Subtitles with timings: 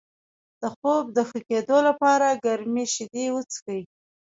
[0.61, 3.81] د خوب د ښه کیدو لپاره ګرمې شیدې وڅښئ